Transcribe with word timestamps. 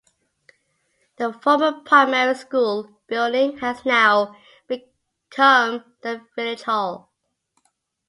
The 1.17 1.31
former 1.31 1.73
primary 1.85 2.33
school 2.33 2.89
building 3.05 3.59
has 3.59 3.85
now 3.85 4.35
become 4.67 5.93
the 6.01 6.25
village 6.35 6.63
hall. 6.63 7.13